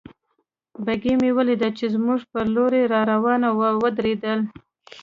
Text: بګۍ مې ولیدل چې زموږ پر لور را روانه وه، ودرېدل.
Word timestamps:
بګۍ 0.85 1.13
مې 1.21 1.29
ولیدل 1.37 1.71
چې 1.79 1.85
زموږ 1.95 2.19
پر 2.31 2.45
لور 2.55 2.73
را 2.91 3.01
روانه 3.11 3.49
وه، 3.57 3.69
ودرېدل. 3.81 4.39